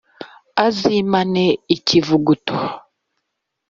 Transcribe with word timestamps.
Azimane 0.65 1.45
ikivuguto. 1.75 2.57